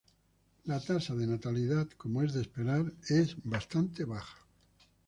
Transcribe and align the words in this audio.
La 0.65 0.79
tasa 0.79 1.13
de 1.13 1.27
natalidad, 1.27 1.87
como 1.91 2.23
es 2.23 2.33
de 2.33 2.41
esperar, 2.41 2.91
es 3.09 3.35
bastante 3.43 4.03
baja. 4.03 4.39